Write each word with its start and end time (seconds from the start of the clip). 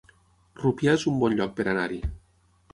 Rupià 0.61 0.95
es 1.01 1.05
un 1.13 1.21
bon 1.25 1.37
lloc 1.41 1.55
per 1.61 1.69
anar-hi 1.77 2.03